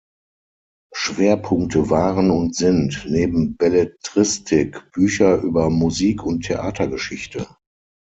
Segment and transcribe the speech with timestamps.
[0.93, 7.45] Schwerpunkte waren und sind neben Belletristik Bücher über Musik- und Theatergeschichte.